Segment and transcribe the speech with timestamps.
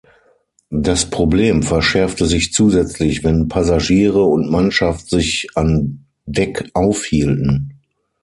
[0.71, 7.79] Das Problem verschärfte sich zusätzlich, wenn Passagiere und Mannschaft sich an Deck aufhielten.